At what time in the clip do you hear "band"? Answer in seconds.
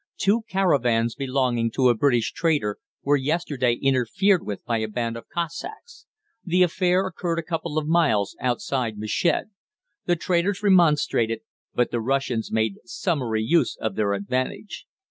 4.87-5.15